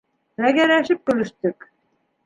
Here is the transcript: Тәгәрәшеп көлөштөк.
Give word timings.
Тәгәрәшеп 0.39 1.05
көлөштөк. 1.11 1.73